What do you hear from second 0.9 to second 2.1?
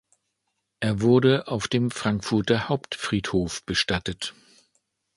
wurde auf dem